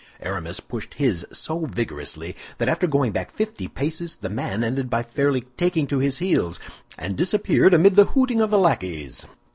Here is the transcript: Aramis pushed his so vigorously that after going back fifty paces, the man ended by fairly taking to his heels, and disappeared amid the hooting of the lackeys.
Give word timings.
Aramis 0.21 0.59
pushed 0.59 0.95
his 0.95 1.27
so 1.31 1.65
vigorously 1.65 2.35
that 2.57 2.67
after 2.67 2.87
going 2.87 3.11
back 3.11 3.29
fifty 3.29 3.67
paces, 3.67 4.15
the 4.15 4.29
man 4.31 4.63
ended 4.63 4.89
by 4.89 5.03
fairly 5.03 5.41
taking 5.57 5.85
to 5.85 5.99
his 5.99 6.17
heels, 6.17 6.59
and 6.97 7.15
disappeared 7.15 7.75
amid 7.75 7.95
the 7.95 8.05
hooting 8.05 8.41
of 8.41 8.49
the 8.49 8.57
lackeys. 8.57 9.27